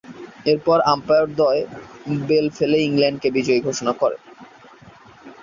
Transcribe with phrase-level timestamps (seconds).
[0.45, 1.61] এরপর আম্পায়ারদ্বয়
[2.21, 4.17] বেল ফেলে ইংল্যান্ডকে বিজয়ী ঘোষণা করে।